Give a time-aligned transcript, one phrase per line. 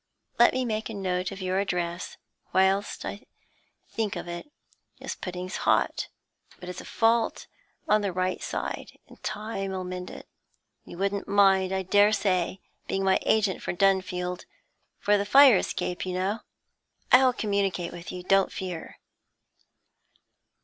[0.39, 2.17] Let me make a note of your address
[2.53, 3.27] whilst I
[3.91, 4.51] think of it.
[4.99, 6.07] This pudding's hot,
[6.59, 7.45] but it's a fault
[7.87, 10.27] on the right side, and time 'll mend it.
[10.85, 14.45] You wouldn't mind, I daresay, being my agent for Dunfield
[14.97, 16.39] for the fire escape, you know?
[17.11, 18.97] I'll communicate with you, don't fear.'